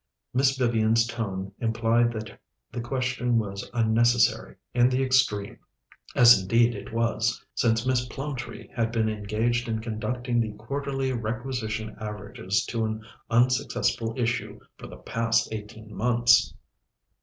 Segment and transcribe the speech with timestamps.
[0.33, 5.59] Miss Vivian's tone implied that the question was unnecessary in the extreme,
[6.15, 11.95] as indeed it was, since Miss Plumtree had been engaged in conducting the quarterly Requisition
[11.99, 16.55] Averages to an unsuccessful issue for the past eighteen months.